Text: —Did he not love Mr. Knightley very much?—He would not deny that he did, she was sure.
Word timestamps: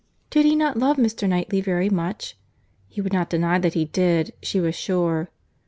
—Did 0.31 0.47
he 0.47 0.55
not 0.55 0.77
love 0.79 0.97
Mr. 0.97 1.29
Knightley 1.29 1.61
very 1.61 1.87
much?—He 1.87 3.01
would 3.01 3.13
not 3.13 3.29
deny 3.29 3.59
that 3.59 3.75
he 3.75 3.85
did, 3.85 4.33
she 4.41 4.59
was 4.59 4.73
sure. 4.73 5.29